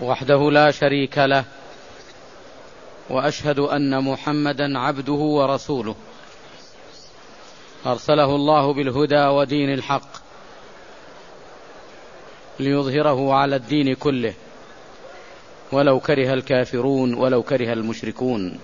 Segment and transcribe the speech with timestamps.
[0.00, 1.44] وحده لا شريك له
[3.10, 5.94] وأشهد أن محمدا عبده ورسوله.
[7.86, 10.08] أرسله الله بالهدى ودين الحق
[12.60, 14.34] ليظهره على الدين كله.
[15.72, 18.58] ولو كره الكافرون ولو كره المشركون.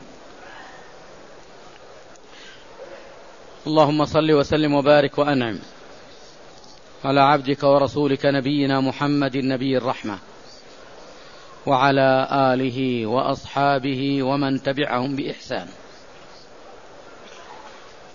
[3.66, 5.58] اللهم صل وسلم وبارك وأنعم
[7.04, 10.18] على عبدك ورسولك نبينا محمد نبي الرحمة.
[11.66, 15.68] وعلى آله وأصحابه ومن تبعهم بإحسان.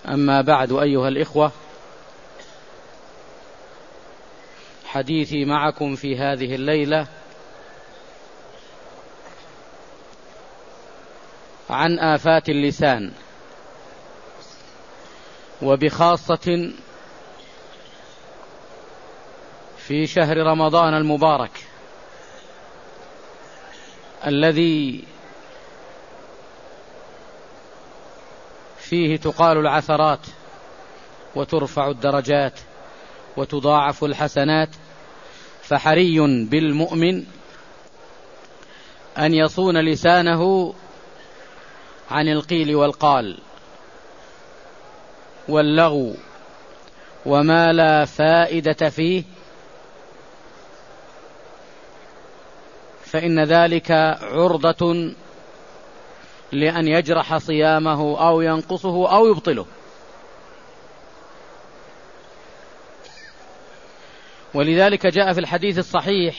[0.07, 1.51] أما بعد أيها الإخوة
[4.85, 7.07] حديثي معكم في هذه الليلة
[11.69, 13.11] عن آفات اللسان
[15.61, 16.71] وبخاصة
[19.77, 21.72] في شهر رمضان المبارك.
[24.27, 25.03] الذي
[28.77, 30.19] فيه تقال العثرات
[31.35, 32.59] وترفع الدرجات
[33.37, 34.69] وتضاعف الحسنات
[35.61, 37.23] فحري بالمؤمن
[39.17, 40.73] أن يصون لسانه
[42.11, 43.37] عن القيل والقال
[45.47, 46.15] واللغو
[47.25, 49.23] وما لا فائدة فيه
[53.13, 55.13] فإن ذلك عرضة
[56.51, 59.65] لأن يجرح صيامه أو ينقصه أو يبطله.
[64.53, 66.35] ولذلك جاء في الحديث الصحيح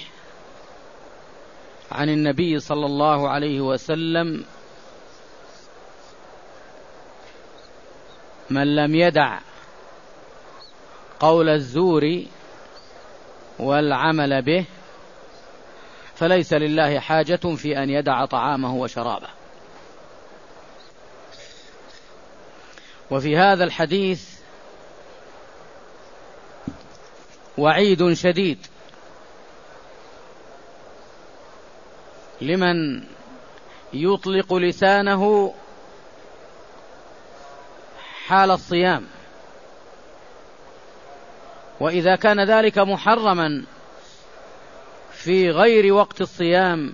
[1.92, 4.44] عن النبي صلى الله عليه وسلم
[8.50, 9.38] من لم يدع
[11.20, 12.22] قول الزور
[13.58, 14.66] والعمل به
[16.16, 19.28] فليس لله حاجة في أن يدع طعامه وشرابه.
[23.10, 24.34] وفي هذا الحديث
[27.58, 28.66] وعيد شديد
[32.40, 33.04] لمن
[33.92, 35.54] يطلق لسانه
[38.26, 39.06] حال الصيام.
[41.80, 43.64] وإذا كان ذلك محرما
[45.24, 46.92] في غير وقت الصيام.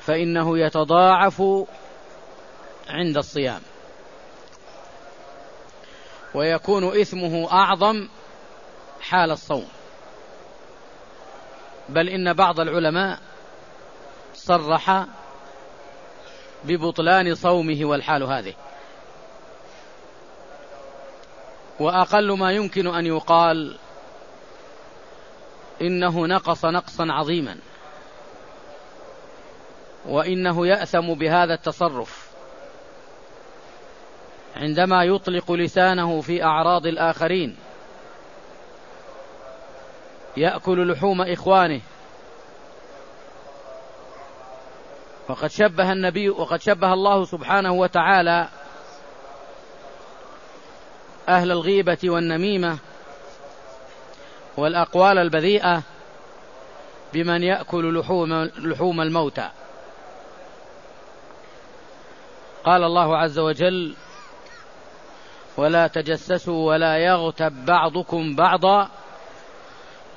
[0.00, 1.42] فإنه يتضاعف
[2.88, 3.60] عند الصيام.
[6.34, 8.08] ويكون إثمه أعظم
[9.00, 9.68] حال الصوم.
[11.88, 13.18] بل إن بعض العلماء
[14.34, 15.06] صرح
[16.64, 18.54] ببطلان صومه والحال هذه.
[21.80, 23.78] وأقل ما يمكن أن يقال
[25.80, 27.56] إنه نقص نقصا عظيما.
[30.06, 32.32] وإنه يأثم بهذا التصرف.
[34.56, 37.56] عندما يطلق لسانه في أعراض الآخرين
[40.36, 41.80] يأكل لحوم إخوانه.
[45.28, 48.48] وقد شبه النبي وقد شبه الله سبحانه وتعالى
[51.28, 52.78] أهل الغيبة والنميمة
[54.56, 55.82] والأقوال البذيئة
[57.12, 59.48] بمن يأكل لحوم, لحوم الموتى.
[62.64, 63.94] قال الله عز وجل
[65.56, 68.88] ولا تجسسوا ولا يغتب بعضكم بعضا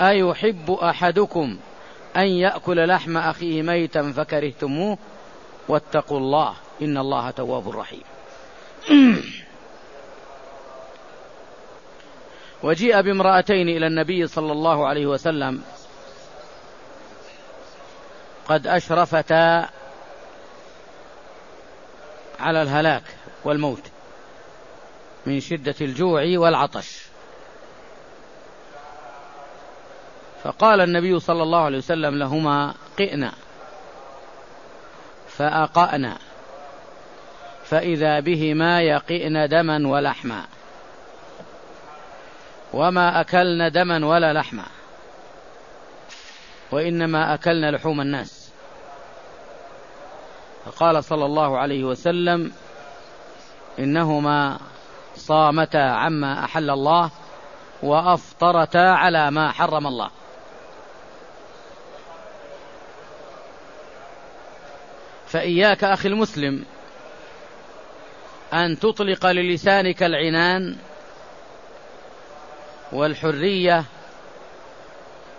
[0.01, 1.57] أيحب أحدكم
[2.17, 4.97] أن يأكل لحم أخيه ميتا فكرهتموه؟
[5.67, 8.03] واتقوا الله إن الله تواب رحيم.
[12.65, 15.63] وجيء بامرأتين إلى النبي صلى الله عليه وسلم.
[18.47, 19.69] قد أشرفتا
[22.39, 23.03] على الهلاك
[23.43, 23.81] والموت
[25.25, 27.01] من شدة الجوع والعطش.
[30.43, 33.31] فقال النبي صلى الله عليه وسلم لهما قئنا
[35.27, 36.17] فأقأنا
[37.65, 40.54] فإذا بهما يقئن دما ولحما.
[42.75, 44.65] وما أكلن دما ولا لحما.
[46.71, 48.51] وإنما أكلن لحوم الناس.
[50.65, 52.51] فقال صلى الله عليه وسلم
[53.79, 54.59] إنهما
[55.15, 57.11] صامتا عما أحل الله
[57.83, 60.09] وأفطرتا على ما حرم الله.
[65.27, 66.65] فإياك أخي المسلم
[68.53, 70.75] أن تطلق للسانك العنان
[72.95, 73.83] والحرية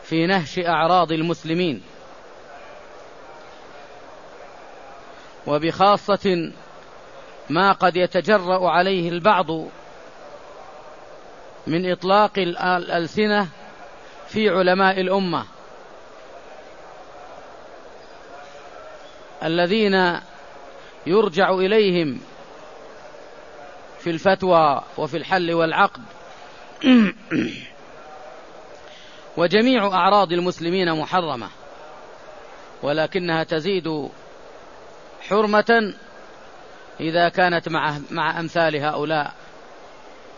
[0.02, 1.82] في نهش أعراض المسلمين.
[5.46, 6.52] وبخاصة
[7.50, 9.50] ما قد يتجرأ عليه البعض
[11.66, 13.48] من إطلاق الألسنة
[14.28, 15.44] في علماء الأمة
[19.42, 20.20] الذين
[21.06, 22.20] يرجع إليهم
[23.98, 26.15] في الفتوى وفي الحل والعقد.
[29.36, 31.48] وجميع أعراض المسلمين محرمة
[32.82, 34.08] ولكنها تزيد
[35.28, 35.94] حرمة
[37.00, 39.34] إذا كانت مع مع أمثال هؤلاء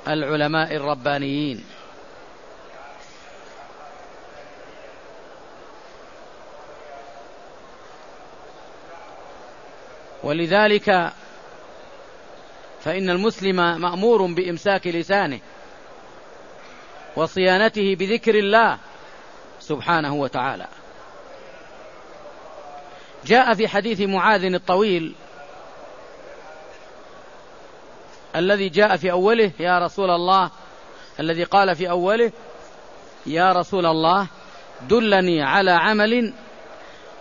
[0.09, 1.65] العلماء الربانيين.
[10.23, 11.13] ولذلك
[12.81, 15.41] فإن المسلم مأمور بإمساك لسانه.
[17.19, 18.79] وصيانته بذكر الله
[19.61, 20.67] سبحانه وتعالى.
[23.27, 25.15] جاء في حديث معاذ الطويل
[28.37, 30.51] الذي جاء في أوله يا رسول الله
[31.21, 32.33] الذي قال في أوله
[33.27, 34.27] يا رسول الله
[34.89, 36.33] دلني على عمل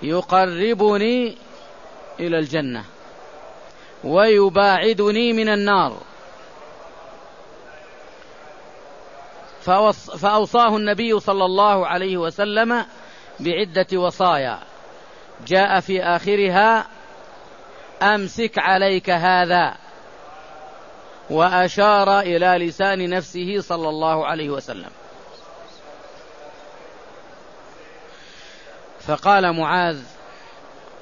[0.02, 1.38] يقربني
[2.20, 2.84] إلى الجنة
[4.04, 5.98] ويباعدني من النار.
[10.18, 12.86] فأوصاه النبي صلى الله عليه وسلم
[13.40, 14.60] بعدة وصايا.
[15.48, 16.88] جاء في آخرها
[18.02, 19.76] أمسك عليك هذا.
[21.30, 24.90] وأشار إلى لسان نفسه صلى الله عليه وسلم.
[29.00, 30.00] فقال معاذ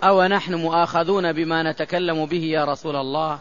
[0.03, 3.39] أو نحن مؤاخذون بما نتكلم به يا رسول الله؟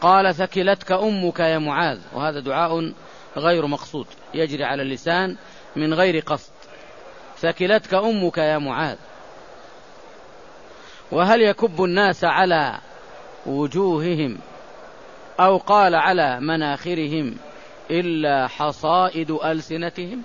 [0.00, 1.98] قال ثكلتك أمك يا معاذ.
[2.14, 2.92] وهذا دعاء
[3.36, 5.36] غير مقصود يجري على اللسان
[5.76, 6.52] من غير قصد.
[7.38, 8.96] ثكلتك أمك يا معاذ.
[11.12, 12.78] وهل يكب الناس على
[13.46, 14.38] وجوههم
[15.40, 17.36] أو قال على مناخرهم
[17.90, 20.22] إلا حصائد ألسنتهم؟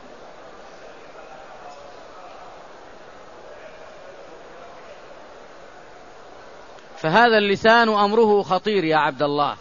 [6.97, 9.55] فهذا اللسان أمره خطير يا عبد الله.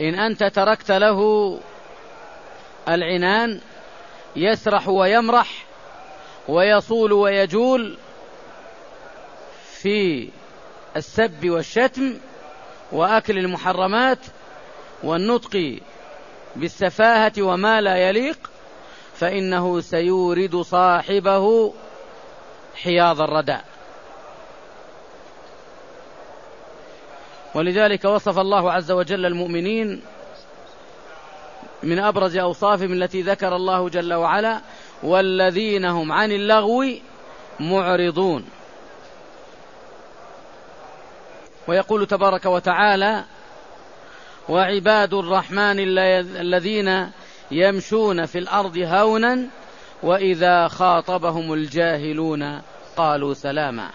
[0.00, 1.60] إن أنت تركت له
[2.88, 3.60] العنان
[4.36, 5.64] يسرح ويمرح
[6.48, 7.98] ويصول ويجول
[9.80, 10.28] في
[10.96, 12.14] السب والشتم
[12.92, 14.18] وأكل المحرمات
[15.02, 15.78] والنطق
[16.56, 18.50] بالسفاهة وما لا يليق
[19.14, 21.74] فإنه سيورد صاحبه
[22.82, 23.58] حياض الردى
[27.54, 30.02] ولذلك وصف الله عز وجل المؤمنين
[31.82, 34.60] من أبرز أوصافهم التي ذكر الله جل وعلا
[35.02, 36.84] والذين هم عن اللغو
[37.60, 38.44] معرضون.
[41.68, 43.24] ويقول تبارك وتعالى
[44.48, 45.98] وعباد الرحمن
[46.40, 47.10] الذين
[47.50, 49.46] يمشون في الأرض هونا
[50.02, 52.62] وإذا خاطبهم الجاهلون
[52.96, 53.90] قالوا سلاما.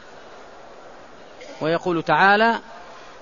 [1.62, 2.60] ويقول تعالى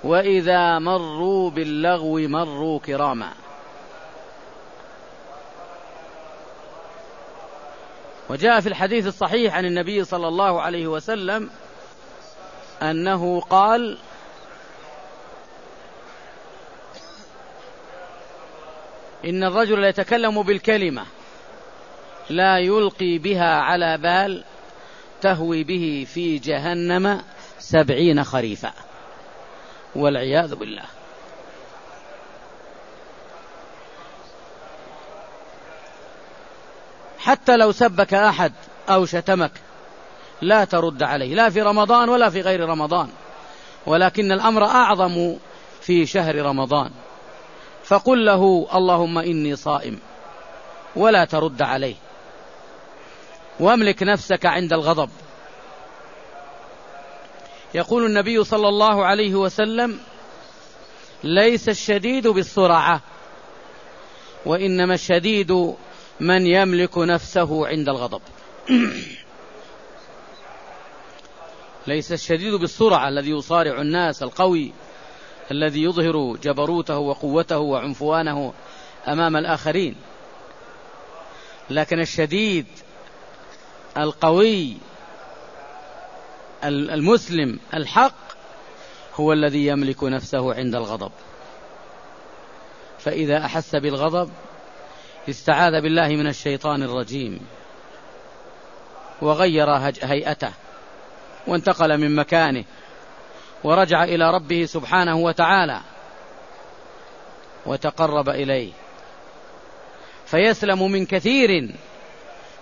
[0.04, 3.32] وإذا مروا باللغو مروا كراما.
[8.30, 11.50] وجاء في الحديث الصحيح عن النبي صلى الله عليه وسلم
[12.82, 13.98] أنه قال
[19.26, 21.06] إن الرجل يتكلم بالكلمة
[22.30, 24.44] لا يلقي بها على بال
[25.22, 27.22] تهوي به في جهنم
[27.60, 28.74] سبعين خريفا.
[29.96, 30.84] والعياذ بالله.
[37.20, 38.54] حتى لو سبك أحد
[38.90, 39.52] أو شتمك
[40.42, 43.10] لا ترد عليه لا في رمضان ولا في غير رمضان.
[43.86, 45.36] ولكن الأمر أعظم
[45.82, 46.92] في شهر رمضان.
[47.84, 50.00] فقل له اللهم إني صائم
[50.96, 51.96] ولا ترد عليه.
[53.60, 55.10] واملك نفسك عند الغضب.
[57.74, 60.00] يقول النبي صلى الله عليه وسلم
[61.24, 63.02] ليس الشديد بالسرعة
[64.46, 65.76] وإنما الشديد
[66.20, 68.22] من يملك نفسه عند الغضب.
[71.88, 74.74] ليس الشديد بالسرعة الذي يصارع الناس القوي
[75.52, 78.54] الذي يظهر جبروته وقوته وعنفوانه
[79.08, 79.96] أمام الآخرين.
[81.70, 82.66] لكن الشديد
[83.98, 84.78] القوي
[86.64, 88.16] المسلم الحق
[89.16, 91.12] هو الذي يملك نفسه عند الغضب.
[93.00, 94.32] فإذا أحس بالغضب
[95.30, 97.40] استعاذ بالله من الشيطان الرجيم.
[99.22, 99.70] وغير
[100.04, 100.52] هيئته
[101.48, 102.64] وانتقل من مكانه
[103.64, 105.82] ورجع إلى ربه سبحانه وتعالى
[107.66, 108.72] وتقرب إليه.
[110.26, 111.76] فيسلم من كثير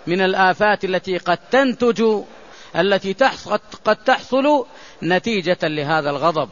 [0.06, 2.04] من الآفات التي قد تنتج
[2.76, 3.12] التي
[3.84, 4.66] قد تحصل
[5.02, 6.48] نتيجة لهذا الغضب.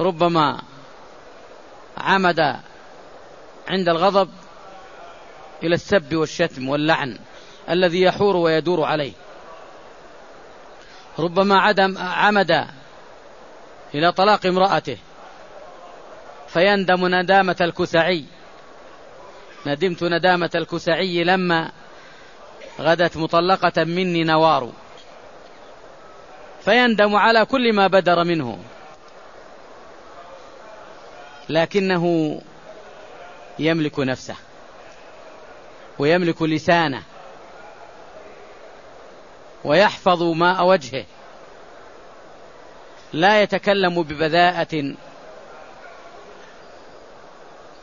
[0.00, 0.62] ربما
[1.98, 2.40] عمد
[3.68, 4.30] عند الغضب
[5.62, 7.18] إلى السب والشتم واللعن
[7.70, 9.12] الذي يحور ويدور عليه.
[11.18, 12.66] ربما عدم عمد
[13.94, 14.96] إلى طلاق امرأته.
[16.48, 18.24] فيندم ندامة الكسعي.
[19.66, 21.72] ندمت ندامة الكسعي لما
[22.80, 24.72] غدت مطلقة مني نوار.
[26.64, 28.58] فيندم على كل ما بدر منه.
[31.48, 32.40] لكنه
[33.58, 34.36] يملك نفسه.
[35.98, 37.02] ويملك لسانه.
[39.64, 41.04] ويحفظ ماء وجهه.
[43.12, 44.94] لا يتكلم ببذاءة.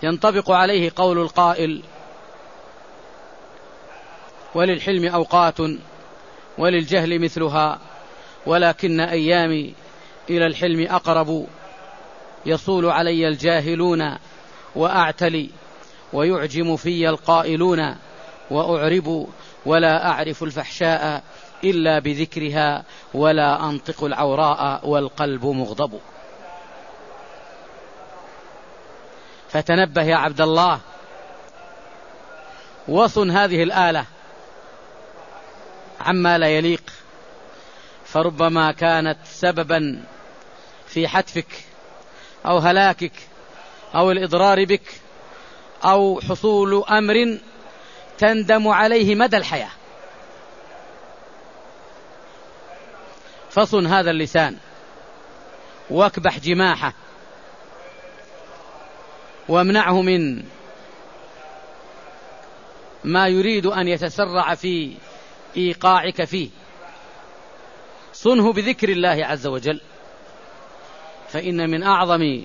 [0.03, 1.83] ينطبق عليه قول القائل
[4.55, 5.57] وللحلم أوقات
[6.57, 7.79] وللجهل مثلها
[8.45, 9.73] ولكن أيامي
[10.29, 11.47] إلى الحلم أقرب.
[12.45, 14.15] يصول علي الجاهلون
[14.75, 15.49] وأعتلي
[16.13, 17.95] ويعجم في القائلون
[18.51, 19.27] وأعرب
[19.65, 21.23] ولا أعرف الفحشاء
[21.63, 25.99] إلا بذكرها ولا أنطق العوراء والقلب مغضب.
[29.49, 30.79] فتنبه يا عبد الله
[32.87, 34.05] وصن هذه الآلة.
[35.99, 36.83] عما لا يليق
[38.05, 40.03] فربما كانت سببا
[40.87, 41.47] في حتفك
[42.45, 43.13] أو هلاكك
[43.95, 45.01] أو الإضرار بك
[45.83, 47.39] أو حصول أمر
[48.17, 49.71] تندم عليه مدى الحياة.
[53.49, 54.57] فصن هذا اللسان
[55.89, 56.93] واكبح جماحه
[59.47, 60.43] وامنعه من
[63.03, 64.93] ما يريد أن يتسرع في
[65.59, 66.49] إيقاعك فيه.
[68.13, 69.81] صنه بذكر الله عز وجل.
[71.29, 72.43] فإن من أعظم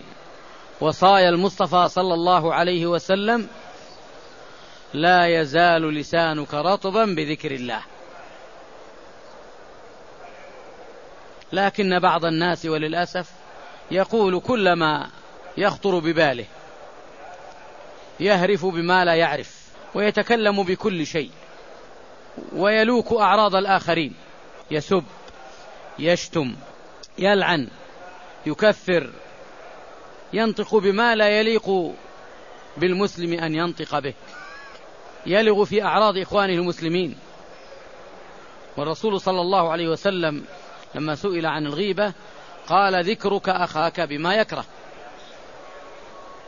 [0.81, 3.49] وصايا المصطفى صلى الله عليه وسلم
[4.95, 7.81] لا يزال لسانك رطبا بذكر الله.
[11.53, 13.31] لكن بعض الناس وللأسف
[13.91, 15.11] يقول كل ما
[15.57, 16.47] يخطر بباله
[18.21, 21.31] يهرف بما لا يعرف ويتكلم بكل شيء.
[22.53, 24.15] ويلوك أعراض الآخرين.
[24.71, 25.05] يسب
[25.99, 26.57] يشتم
[27.19, 27.69] يلعن
[28.47, 29.11] يكفر
[30.33, 31.93] ينطق بما لا يليق
[32.77, 34.15] بالمسلم أن ينطق به.
[35.27, 37.17] يلغ في أعراض إخوانه المسلمين.
[38.77, 40.45] والرسول صلى الله عليه وسلم
[40.95, 42.13] لما سئل عن الغيبة
[42.67, 44.65] قال ذكرك أخاك بما يكره.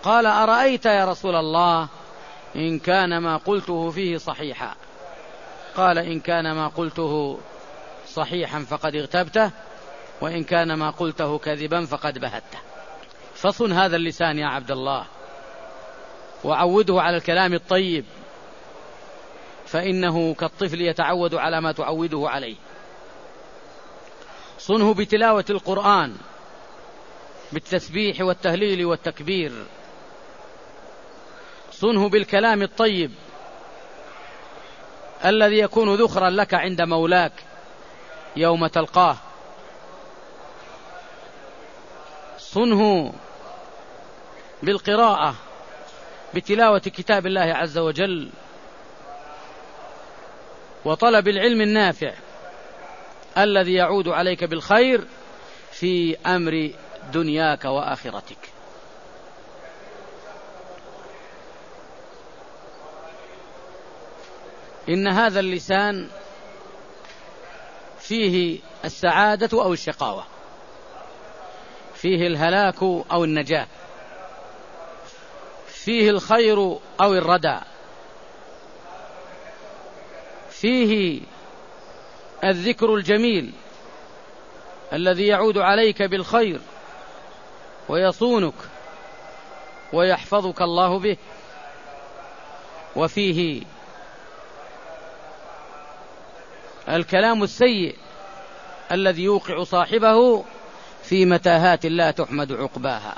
[0.02, 1.88] قال أرأيت يا رسول الله
[2.56, 4.74] إن كان ما قلته فيه صحيحا.
[5.76, 7.38] قال إن كان ما قلته
[8.08, 9.50] صحيحا فقد اغتبته
[10.20, 12.58] وإن كان ما قلته كذبا فقد بهته.
[13.34, 15.06] فصن هذا اللسان يا عبد الله
[16.44, 18.04] وعوده على الكلام الطيب
[19.66, 22.56] فإنه كالطفل يتعود على ما تعوده عليه.
[24.58, 26.16] صنه بتلاوة القرآن
[27.52, 29.52] بالتسبيح والتهليل والتكبير.
[31.72, 33.10] صنه بالكلام الطيب
[35.26, 37.32] الذي يكون ذخرا لك عند مولاك
[38.36, 39.16] يوم تلقاه.
[42.38, 43.12] صنه
[44.62, 45.34] بالقراءة
[46.34, 48.30] بتلاوة كتاب الله عز وجل
[50.84, 52.12] وطلب العلم النافع
[53.38, 55.04] الذي يعود عليك بالخير
[55.72, 56.70] في أمر
[57.12, 58.55] دنياك وآخرتك.
[64.88, 66.08] إن هذا اللسان
[67.98, 70.24] فيه السعادة أو الشقاوة.
[71.94, 73.66] فيه الهلاك أو النجاة.
[75.66, 76.58] فيه الخير
[77.00, 77.58] أو الردى.
[80.50, 81.20] فيه
[82.44, 83.52] الذكر الجميل
[84.92, 86.60] الذي يعود عليك بالخير
[87.88, 88.54] ويصونك
[89.92, 91.16] ويحفظك الله به.
[92.96, 93.62] وفيه
[96.88, 97.96] الكلام السيء
[98.92, 100.44] الذي يوقع صاحبه
[101.02, 103.14] في متاهات لا تحمد عقباها.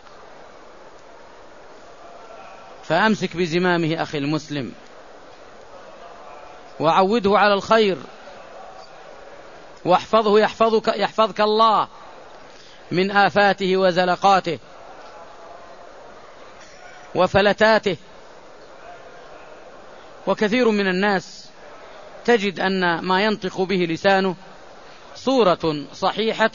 [2.85, 4.73] فأمسك بزمامه أخي المسلم
[6.81, 7.99] وعوده على الخير
[9.85, 11.89] واحفظه يحفظك يحفظك الله
[12.91, 14.59] من آفاته وزلقاته
[17.15, 17.97] وفلتاته.
[20.27, 21.48] وكثير من الناس
[22.28, 24.37] تجد أن ما ينطق به لسانه
[25.14, 26.50] صورة صحيحة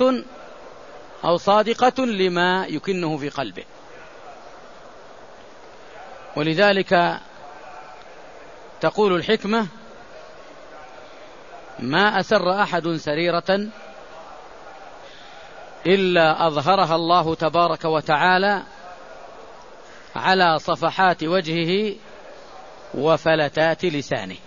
[1.25, 3.63] أو صادقة لما يكنه في قلبه.
[6.35, 7.19] ولذلك
[8.81, 9.67] تقول الحكمة
[11.79, 13.67] ما أسر أحد سريرة
[15.85, 18.63] إلا أظهرها الله تبارك وتعالى
[20.15, 21.95] على صفحات وجهه
[22.93, 24.37] وفلتات لسانه.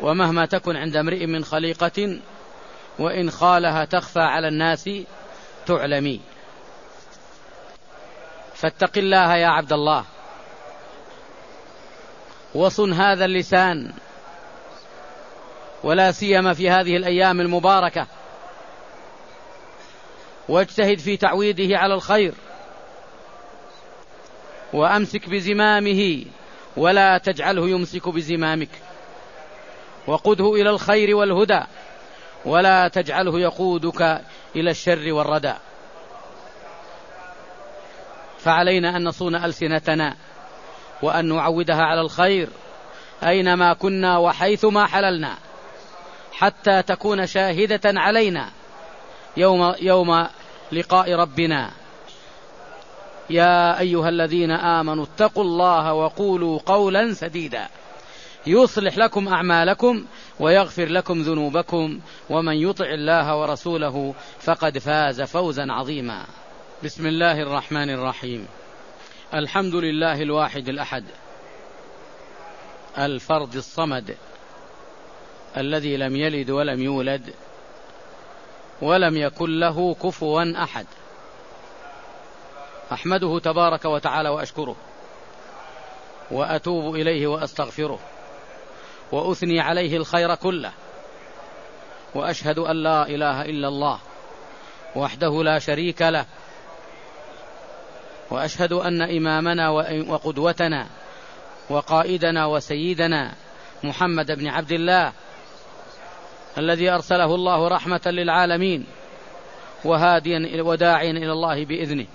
[0.00, 2.18] ومهما تكن عند امرئ من خليقة
[2.98, 4.90] وإن خالها تخفى على الناس
[5.66, 6.20] تعلمي.
[8.54, 10.04] فاتق الله يا عبد الله.
[12.54, 13.92] وصن هذا اللسان.
[15.84, 18.06] ولا سيما في هذه الأيام المباركة.
[20.48, 22.34] واجتهد في تعويده على الخير.
[24.72, 26.24] وأمسك بزمامه.
[26.76, 28.68] ولا تجعله يمسك بزمامك.
[30.06, 31.60] وقده إلى الخير والهدى
[32.44, 34.20] ولا تجعله يقودك
[34.56, 35.54] إلى الشر والردى.
[38.38, 40.16] فعلينا أن نصون ألسنتنا
[41.02, 42.48] وأن نعودها على الخير
[43.26, 45.36] أينما كنا وحيثما حللنا
[46.32, 48.50] حتى تكون شاهدة علينا
[49.36, 50.26] يوم يوم
[50.72, 51.70] لقاء ربنا.
[53.30, 57.68] يا أيها الذين آمنوا اتقوا الله وقولوا قولا سديدا.
[58.46, 60.04] يصلح لكم أعمالكم
[60.40, 66.24] ويغفر لكم ذنوبكم ومن يطع الله ورسوله فقد فاز فوزا عظيما.
[66.84, 68.46] بسم الله الرحمن الرحيم.
[69.34, 71.04] الحمد لله الواحد الأحد.
[72.98, 74.16] الفرد الصمد.
[75.56, 77.34] الذي لم يلد ولم يولد.
[78.82, 80.86] ولم يكن له كفوا أحد.
[82.92, 84.76] أحمده تبارك وتعالى وأشكره.
[86.30, 87.98] وأتوب إليه وأستغفره.
[89.12, 90.72] وأثني عليه الخير كله.
[92.14, 93.98] وأشهد أن لا إله إلا الله
[94.96, 96.26] وحده لا شريك له.
[98.30, 99.70] وأشهد أن إمامنا
[100.08, 100.86] وقدوتنا
[101.70, 103.34] وقائدنا وسيدنا
[103.84, 105.12] محمد بن عبد الله
[106.58, 108.86] الذي أرسله الله رحمة للعالمين
[109.84, 112.06] وهاديا وداعيا إلى الله بإذنه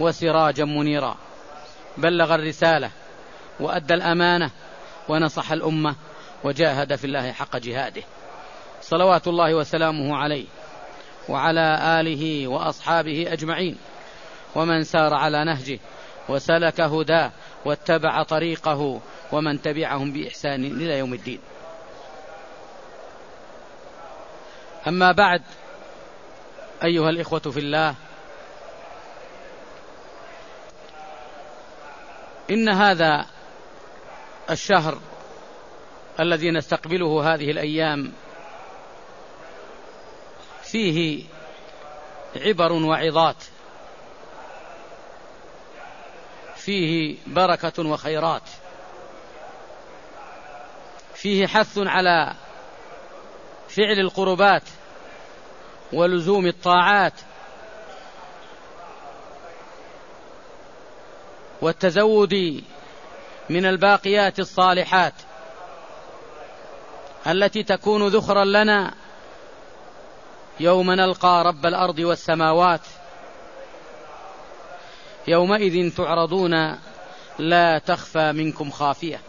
[0.00, 1.16] وسراجا منيرا.
[1.96, 2.90] بلغ الرسالة
[3.60, 4.50] وأدى الأمانة
[5.08, 5.96] ونصح الأمة
[6.44, 8.02] وجاهد في الله حق جهاده.
[8.80, 10.46] صلوات الله وسلامه عليه
[11.28, 13.78] وعلى آله وأصحابه أجمعين.
[14.54, 15.78] ومن سار على نهجه
[16.28, 17.30] وسلك هداه
[17.64, 19.00] واتبع طريقه
[19.32, 21.40] ومن تبعهم بإحسان إلى يوم الدين.
[24.88, 25.42] أما بعد
[26.84, 27.94] أيها الإخوة في الله
[32.50, 33.26] إن هذا
[34.50, 34.98] الشهر
[36.20, 38.12] الذي نستقبله هذه الأيام
[40.62, 41.24] فيه
[42.36, 43.36] عبر وعظات
[46.56, 48.42] فيه بركة وخيرات
[51.14, 52.34] فيه حث على
[53.68, 54.62] فعل القربات
[55.92, 57.12] ولزوم الطاعات
[61.62, 62.64] والتزود
[63.50, 65.14] من الباقيات الصالحات.
[67.26, 68.94] التي تكون ذخرا لنا.
[70.60, 72.80] يوم نلقى رب الأرض والسماوات.
[75.28, 76.78] يومئذ تعرضون
[77.38, 79.20] لا تخفى منكم خافية.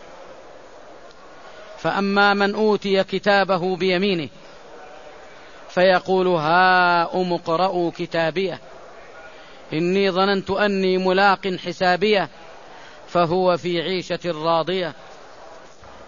[1.77, 4.29] فأما من أوتي كتابه بيمينه
[5.69, 8.59] فيقول هاؤم اقرءوا كتابيه.
[9.73, 12.29] إني ظننت أني ملاق حسابيه
[13.07, 14.93] فهو في عيشة راضية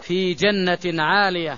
[0.02, 1.58] في جنة عالية.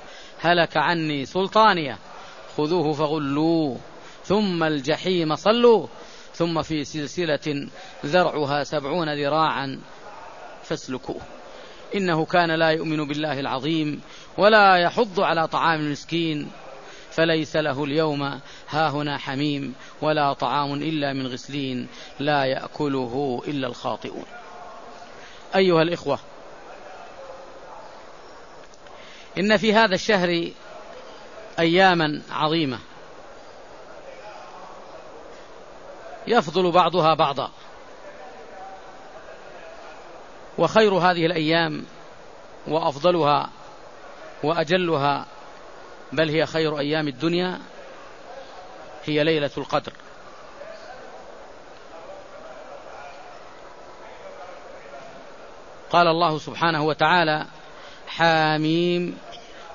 [0.41, 1.97] هلك عني سلطانية
[2.57, 3.77] خذوه فغلوه.
[4.25, 5.87] ثم الجحيم صلوا.
[6.33, 7.67] ثم في سلسلة
[8.05, 9.79] ذرعها سبعون ذراعا
[10.63, 11.21] فاسلكوه.
[11.95, 14.01] إنه كان لا يؤمن بالله العظيم
[14.37, 16.51] ولا يحض على طعام المسكين.
[17.11, 21.87] فليس له اليوم هاهنا حميم ولا طعام إلا من غسلين
[22.19, 24.25] لا يأكله إلا الخاطئون.
[25.55, 26.19] أيها الإخوة
[29.37, 30.51] إن في هذا الشهر
[31.59, 32.79] أياما عظيمة.
[36.27, 37.51] يفضل بعضها بعضا.
[40.57, 41.85] وخير هذه الأيام
[42.67, 43.49] وأفضلها
[44.43, 45.25] وأجلها
[46.11, 47.59] بل هي خير أيام الدنيا
[49.05, 49.93] هي ليلة القدر.
[55.91, 57.45] قال الله سبحانه وتعالى
[58.11, 59.17] حاميم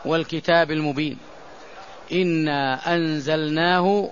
[0.04, 1.18] والكتاب المبين.
[2.12, 4.10] إنا أنزلناه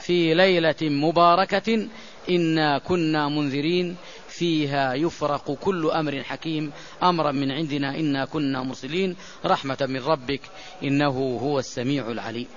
[0.00, 1.88] في ليلة مباركة.
[2.30, 3.96] إنا كنا منذرين.
[4.28, 6.72] فيها يفرق كل أمر حكيم.
[7.02, 7.90] أمرا من عندنا.
[7.96, 9.16] إنا كنا مرسلين.
[9.44, 10.40] رحمة من ربك.
[10.82, 12.48] إنه هو السميع العليم.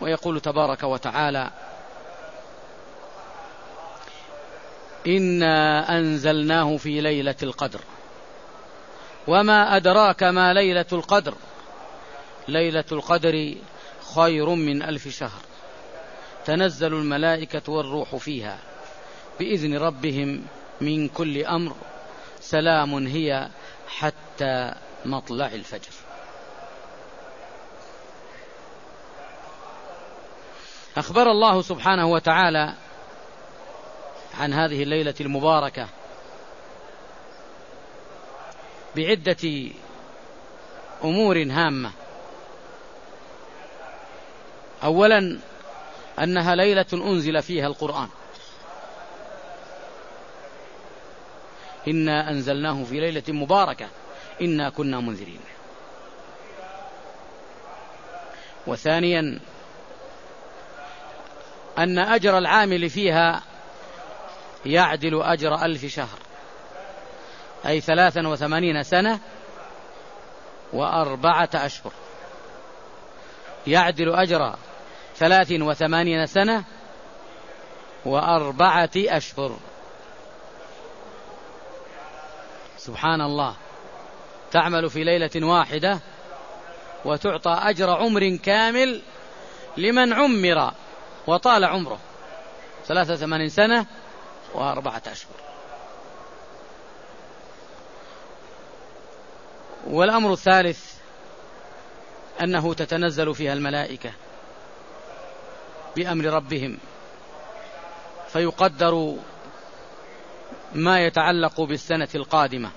[0.00, 1.50] ويقول تبارك وتعالى
[5.06, 7.80] إنا أنزلناه في ليلة القدر.
[9.28, 11.34] وما أدراك ما ليلة القدر.
[12.48, 13.54] ليلة القدر
[14.14, 15.40] خير من ألف شهر.
[16.44, 18.58] تنزل الملائكة والروح فيها
[19.38, 20.44] بإذن ربهم
[20.80, 21.76] من كل أمر.
[22.40, 23.48] سلام هي
[23.88, 24.72] حتى
[25.04, 25.92] مطلع الفجر.
[30.96, 32.74] أخبر الله سبحانه وتعالى
[34.38, 35.88] عن هذه الليلة المباركة.
[38.96, 39.70] بعدة
[41.04, 41.90] أمور هامة.
[44.84, 45.38] أولا
[46.18, 48.08] أنها ليلة أنزل فيها القرآن.
[51.88, 53.88] إنا أنزلناه في ليلة مباركة.
[54.42, 55.40] إنا كنا منذرين.
[58.66, 59.40] وثانيا
[61.78, 63.42] أن أجر العامل فيها
[64.66, 66.18] يعدل أجر ألف شهر.
[67.66, 69.20] أي ثلاثا وثمانين سنة
[70.72, 71.92] وأربعة أشهر.
[73.66, 74.54] يعدل أجر
[75.16, 76.64] ثلاث وثمانين سنة
[78.04, 79.56] وأربعة أشهر.
[82.76, 83.54] سبحان الله.
[84.50, 86.00] تعمل في ليلة واحدة
[87.04, 89.02] وتعطى أجر عمر كامل
[89.76, 90.72] لمن عمر
[91.26, 91.98] وطال عمره.
[92.86, 93.86] ثلاثة ثمانين سنة
[94.54, 95.47] وأربعة أشهر.
[99.86, 100.94] والأمر الثالث
[102.40, 104.12] أنه تتنزل فيها الملائكة
[105.96, 106.78] بأمر ربهم
[108.28, 109.14] فيقدر
[110.74, 112.70] ما يتعلق بالسنة القادمة.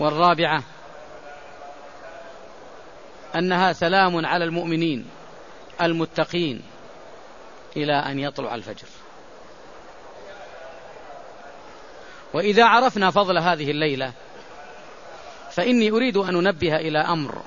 [0.00, 0.62] والرابعة
[3.36, 5.10] أنها سلام على المؤمنين
[5.82, 6.62] المتقين
[7.76, 8.88] إلى أن يطلع الفجر.
[12.32, 14.12] وإذا عرفنا فضل هذه الليلة
[15.50, 17.42] فإني أريد أن أنبه إلى أمر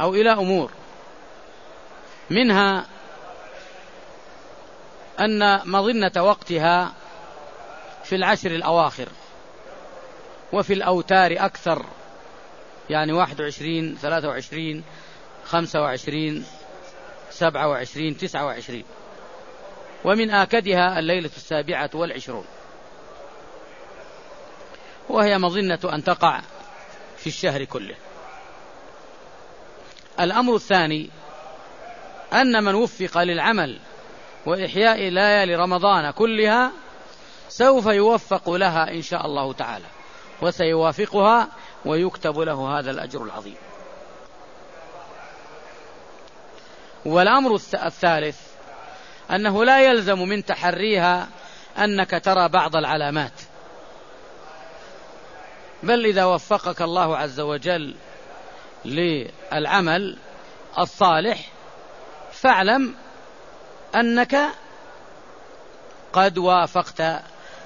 [0.00, 0.70] أو إلى أمور
[2.30, 2.86] منها
[5.20, 6.92] أن مظنة وقتها
[8.04, 9.08] في العشر الأواخر
[10.52, 11.86] وفي الأوتار أكثر
[12.90, 14.84] يعني 21 23
[15.44, 16.44] 25
[17.30, 18.82] 27 29
[20.04, 22.44] ومن آكدها الليلة السابعة والعشرون.
[25.08, 26.40] وهي مظنة أن تقع
[27.16, 27.94] في الشهر كله.
[30.20, 31.10] الأمر الثاني
[32.32, 33.78] أن من وفق للعمل
[34.46, 36.72] وإحياء ليالي رمضان كلها
[37.48, 39.84] سوف يوفق لها إن شاء الله تعالى
[40.42, 41.48] وسيوافقها
[41.84, 43.56] ويكتب له هذا الأجر العظيم.
[47.04, 48.47] والأمر الثالث
[49.30, 51.28] أنه لا يلزم من تحريها
[51.78, 53.32] أنك ترى بعض العلامات.
[55.82, 57.94] بل إذا وفقك الله عز وجل
[58.84, 60.18] للعمل
[60.78, 61.48] الصالح
[62.32, 62.94] فاعلم
[63.94, 64.36] أنك
[66.12, 67.00] قد وافقت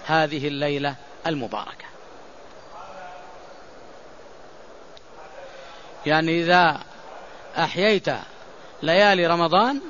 [0.07, 0.95] هذه الليلة
[1.27, 1.85] المباركة.
[6.07, 6.81] يعني إذا
[7.59, 8.07] أحييت
[8.83, 9.81] ليالي رمضان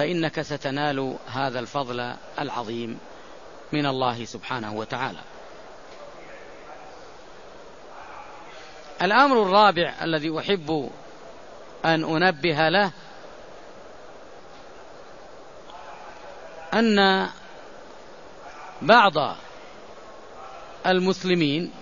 [0.00, 2.98] فإنك ستنال هذا الفضل العظيم
[3.72, 5.18] من الله سبحانه وتعالى.
[9.02, 10.90] الأمر الرابع الذي أحب
[11.84, 12.92] أن أنبه له
[16.74, 17.28] أن
[18.82, 19.36] بعض
[20.86, 21.72] المسلمين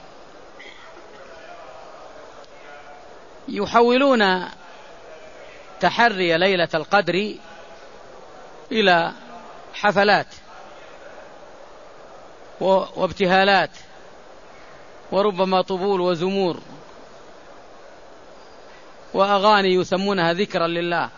[3.48, 4.44] يحولون
[5.80, 7.34] تحري ليلة القدر
[8.72, 9.12] إلى
[9.74, 10.34] حفلات
[12.60, 13.70] وابتهالات
[15.12, 16.60] وربما طبول وزمور
[19.14, 21.10] وأغاني يسمونها ذكرا لله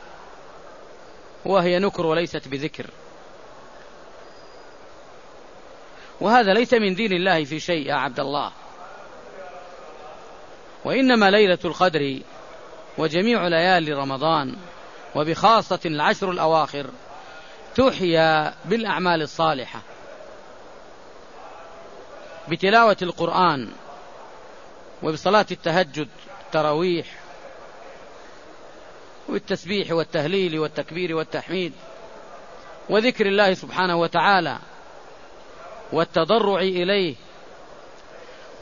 [1.44, 2.86] وهي نكر وليست بذكر.
[6.20, 8.52] وهذا ليس من دين الله في شيء يا عبد الله.
[10.84, 12.20] وإنما ليلة القدر
[12.98, 14.56] وجميع ليالي رمضان
[15.14, 16.86] وبخاصة العشر الأواخر
[17.76, 19.82] تحيا بالأعمال الصالحة.
[22.48, 23.68] بتلاوة القرآن
[25.02, 26.08] وبصلاة التهجد
[26.46, 27.06] التراويح
[29.28, 31.72] والتسبيح والتهليل والتكبير والتحميد
[32.88, 34.58] وذكر الله سبحانه وتعالى
[35.92, 37.14] والتضرع إليه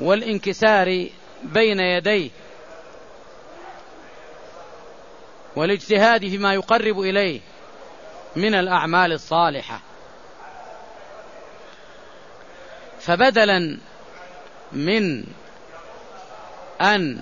[0.01, 1.09] والانكسار
[1.43, 2.31] بين يديه
[5.57, 7.41] والاجتهاد فيما يقرب إليه.
[8.37, 9.81] من الأعمال الصالحة.
[13.01, 13.79] فبدلا
[14.73, 15.25] من
[16.81, 17.21] أن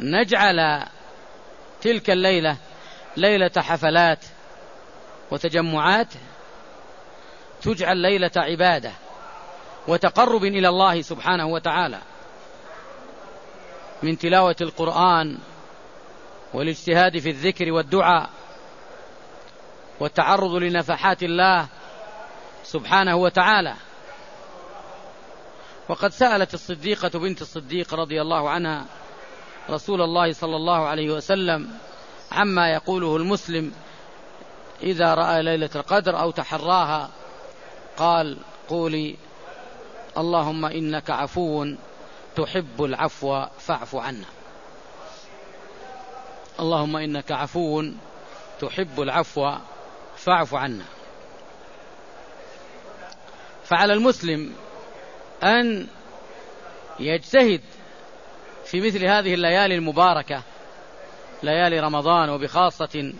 [0.00, 0.86] نجعل
[1.82, 2.56] تلك الليلة
[3.16, 4.18] ليلة حفلات
[5.30, 6.08] وتجمعات
[7.62, 8.92] تجعل ليلة عبادة
[9.88, 11.98] وتقرب إلى الله سبحانه وتعالى
[14.02, 15.38] من تلاوة القرآن
[16.54, 18.30] والاجتهاد في الذكر والدعاء.
[20.00, 21.66] والتعرض لنفحات الله
[22.64, 23.74] سبحانه وتعالى.
[25.88, 28.84] وقد سألت الصديقة بنت الصديق رضي الله عنها
[29.70, 31.70] رسول الله صلى الله عليه وسلم
[32.32, 33.72] عما يقوله المسلم
[34.82, 37.10] إذا رأى ليلة القدر أو تحراها
[37.96, 38.36] قال
[38.68, 39.16] قولي
[40.18, 41.66] اللهم إنك عفو
[42.36, 44.26] تحب العفو فاعف عنا
[46.60, 47.84] اللهم إنك عفو
[48.60, 49.52] تحب العفو
[50.24, 50.84] فاعف عنا.
[53.64, 54.54] فعلى المسلم
[55.42, 55.86] أن
[57.00, 57.60] يجتهد
[58.64, 60.42] في مثل هذه الليالي المباركة
[61.42, 63.12] ليالي رمضان وبخاصة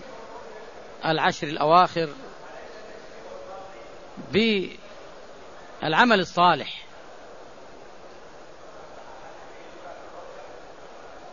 [1.04, 2.08] العشر الأواخر
[4.32, 6.86] بالعمل الصالح.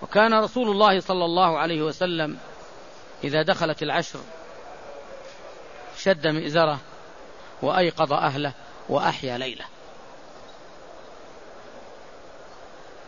[0.01, 2.37] وكان رسول الله صلى الله عليه وسلم
[3.23, 4.19] إذا دخلت العشر
[5.97, 6.79] شد مئزره
[7.61, 8.53] وأيقظ أهله
[8.89, 9.65] وأحيا ليله.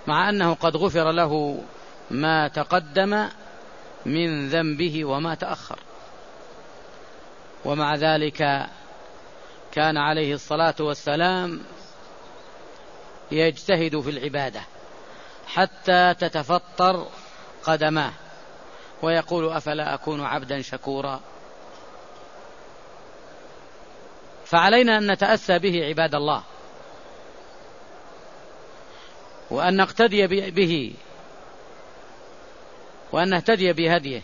[0.08, 1.64] مع أنه قد غفر له
[2.12, 3.28] ما تقدم
[4.06, 5.80] من ذنبه وما تأخر.
[7.66, 8.68] ومع ذلك
[9.72, 11.62] كان عليه الصلاة والسلام
[13.32, 14.62] يجتهد في العبادة
[15.48, 17.08] حتى تتفطر
[17.64, 18.12] قدماه
[19.02, 21.20] ويقول أفلا أكون عبدا شكورا؟
[24.50, 26.44] فعلينا أن نتأسى به عباد الله.
[29.52, 30.94] وأن نقتدي به.
[33.12, 34.22] وأن نهتدي بهديه.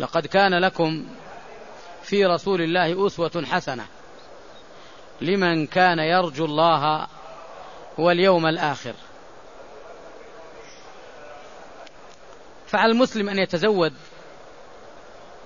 [0.00, 1.06] لقد كان لكم
[2.02, 3.86] في رسول الله أسوة حسنة.
[5.20, 7.06] لمن كان يرجو الله
[7.98, 8.94] واليوم الآخر.
[12.66, 13.94] فعلى المسلم أن يتزود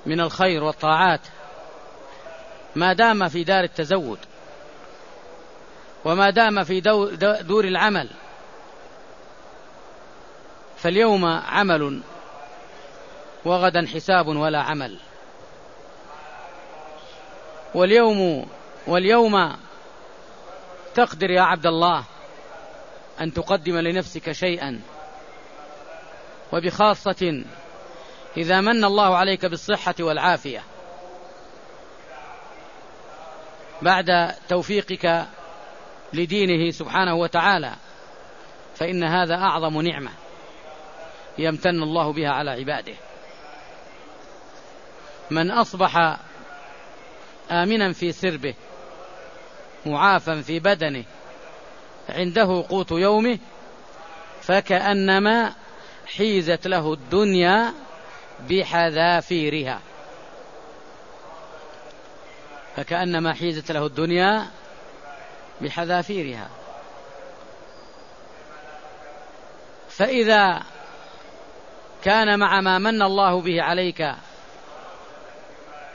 [0.06, 1.20] من الخير والطاعات.
[2.76, 4.18] ما دام في دار التزود
[6.04, 6.80] وما دام في
[7.42, 8.08] دور العمل
[10.76, 12.02] فاليوم عمل
[13.44, 14.98] وغدا حساب ولا عمل.
[17.74, 18.48] واليوم
[18.86, 19.56] واليوم
[20.94, 22.04] تقدر يا عبد الله
[23.20, 24.80] أن تقدم لنفسك شيئا
[26.52, 27.44] وبخاصة
[28.36, 30.62] إذا من الله عليك بالصحة والعافية.
[33.82, 35.26] بعد توفيقك
[36.12, 37.72] لدينه سبحانه وتعالى
[38.74, 40.10] فإن هذا أعظم نعمة
[41.38, 42.94] يمتن الله بها على عباده.
[45.30, 46.16] من أصبح
[47.50, 48.54] آمنا في سربه
[49.86, 51.04] معافا في بدنه
[52.08, 53.38] عنده قوت يومه
[54.42, 55.52] فكأنما
[56.16, 57.72] حيزت له الدنيا
[58.50, 59.80] بحذافيرها.
[62.76, 64.46] فكأنما حيزت له الدنيا
[65.60, 66.48] بحذافيرها.
[69.88, 70.62] فإذا
[72.04, 74.14] كان مع ما من الله به عليك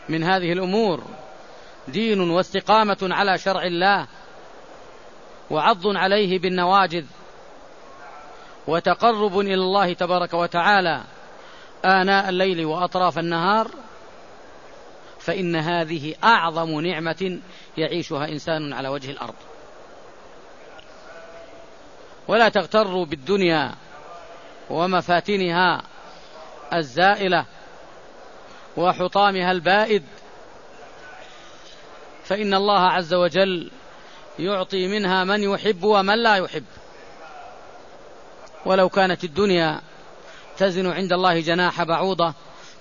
[0.09, 1.03] من هذه الأمور
[1.87, 4.07] دين واستقامة على شرع الله
[5.49, 7.05] وعض عليه بالنواجذ
[8.67, 11.01] وتقرب إلى الله تبارك وتعالى
[11.85, 13.71] آناء الليل وأطراف النهار
[15.27, 17.39] فإن هذه أعظم نعمة
[17.77, 19.33] يعيشها إنسان على وجه الأرض.
[22.27, 23.75] ولا تغتروا بالدنيا
[24.69, 25.83] ومفاتنها
[26.73, 27.45] الزائلة
[28.77, 30.03] وحطامها البائد.
[32.23, 33.71] فإن الله عز وجل
[34.39, 36.65] يعطي منها من يحب ومن لا يحب.
[38.65, 39.81] ولو كانت الدنيا
[40.57, 42.33] تزن عند الله جناح بعوضة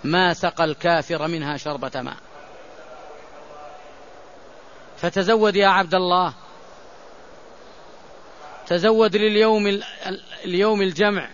[0.05, 2.26] ما سقى الكافر منها شربة ماء.
[4.97, 6.35] فتزود يا عبد الله.
[8.67, 9.81] تزود لليوم
[10.45, 11.29] اليوم الجمع.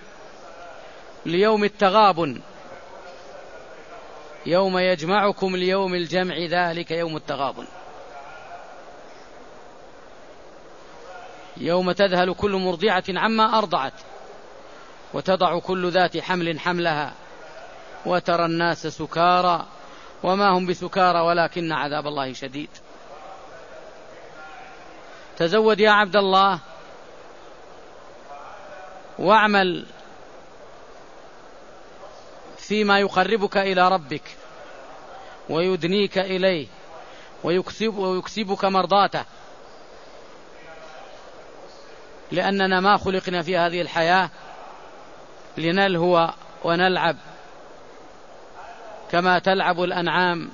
[1.26, 2.40] ليوم التغابن.
[4.46, 7.66] يوم يجمعكم ليوم الجمع ذلك يوم التغابن.
[11.56, 13.92] يوم تذهل كل مرضعة عما أرضعت.
[15.14, 17.12] وتضع كل ذات حمل حملها.
[18.06, 19.66] وترى الناس سكارى.
[20.22, 22.70] وما هم بسكارى ولكن عذاب الله شديد.
[25.36, 26.58] تزود يا عبد الله
[29.18, 29.86] واعمل
[32.58, 34.22] فيما يقربك إلى ربك
[35.50, 36.66] ويدنيك إليه
[37.44, 39.24] ويكسب ويكسبك مرضاته.
[42.32, 44.30] لأننا ما خلقنا في هذه الحياة
[45.58, 47.16] لنلهو ونلعب
[49.10, 50.50] كما تلعب الأنعام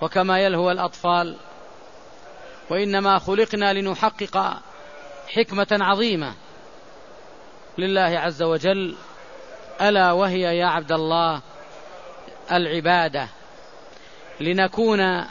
[0.00, 1.36] وكما يلهو الأطفال.
[2.70, 4.60] وإنما خلقنا لنحقق
[5.28, 6.34] حكمة عظيمة.
[7.78, 8.96] لله عز وجل
[9.80, 11.40] ألا وهي يا عبد الله
[12.52, 13.28] العبادة.
[14.40, 15.24] لنكون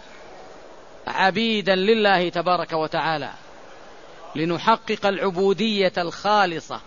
[1.08, 3.30] عبيدا لله تبارك وتعالى.
[4.36, 6.82] لنحقق العبودية الخالصة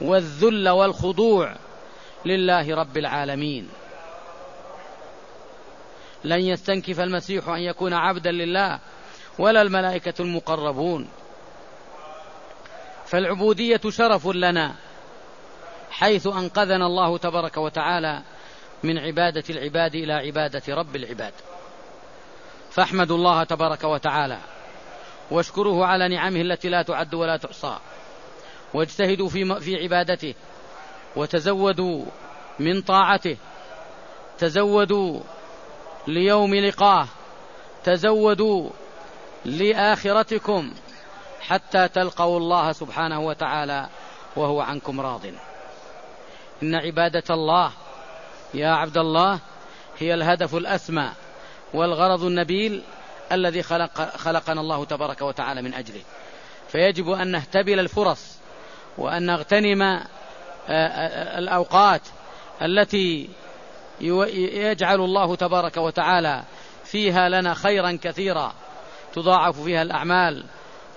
[0.00, 1.56] والذل والخضوع
[2.26, 3.68] لله رب العالمين.
[6.24, 8.80] لن يستنكف المسيح أن يكون عبدا لله.
[9.38, 11.08] ولا الملائكة المقربون.
[13.06, 14.74] فالعبودية شرف لنا
[15.90, 18.22] حيث أنقذنا الله تبارك وتعالى
[18.82, 21.32] من عبادة العباد إلى عبادة رب العباد.
[22.70, 24.38] فاحمدوا الله تبارك وتعالى
[25.30, 27.78] واشكروه على نعمه التي لا تعد ولا تحصى
[28.74, 30.34] واجتهدوا في في عبادته
[31.16, 32.04] وتزودوا
[32.58, 33.36] من طاعته
[34.38, 35.20] تزودوا
[36.08, 37.08] ليوم لقاه
[37.84, 38.70] تزودوا
[39.44, 40.72] لآخرتكم
[41.40, 43.88] حتى تلقوا الله سبحانه وتعالى
[44.36, 45.26] وهو عنكم راضٍ.
[46.62, 47.72] إن عبادة الله
[48.54, 49.38] يا عبد الله
[49.98, 51.12] هي الهدف الأسمى
[51.74, 52.82] والغرض النبيل
[53.32, 56.00] الذي خلق خلقنا الله تبارك وتعالى من أجله.
[56.68, 58.38] فيجب أن نهتبل الفرص
[58.98, 60.02] وأن نغتنم آه،
[60.68, 62.02] آه، الأوقات
[62.62, 63.28] التي
[64.00, 66.42] يجعل الله تبارك وتعالى
[66.84, 68.52] فيها لنا خيرا كثيرا.
[69.14, 70.44] تضاعف فيها الأعمال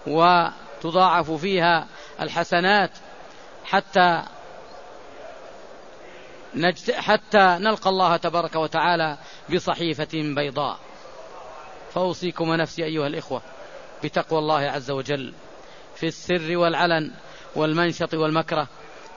[0.08, 1.88] وتضاعف فيها
[2.21, 2.91] الحسنات
[3.65, 4.23] حتى
[6.97, 9.17] حتى نلقى الله تبارك وتعالى
[9.54, 10.80] بصحيفة بيضاء.
[11.93, 13.41] فأوصيكم ونفسي أيها الإخوة
[14.04, 15.34] بتقوى الله عز وجل
[15.95, 17.12] في السر والعلن
[17.56, 18.67] والمنشط والمكره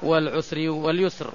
[0.02, 1.32] والعسر واليسر.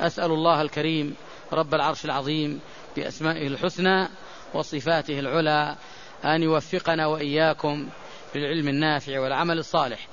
[0.00, 1.16] أسأل الله الكريم
[1.52, 2.60] رب العرش العظيم
[2.96, 4.08] بأسمائه الحسنى
[4.54, 5.76] وصفاته العلى
[6.24, 7.88] أن يوفقنا وإياكم
[8.34, 10.08] للعلم النافع والعمل الصالح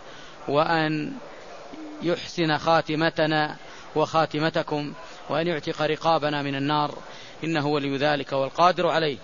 [0.47, 1.13] وأن
[2.03, 3.55] يحسن خاتمتنا
[3.95, 4.93] وخاتمتكم
[5.29, 6.97] وأن يعتق رقابنا من النار.
[7.43, 9.17] إنه ولي ذلك والقادر عليه.